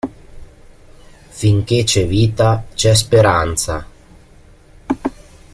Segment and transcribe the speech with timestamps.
[1.29, 3.85] Finché c'è vita, c'è speranza.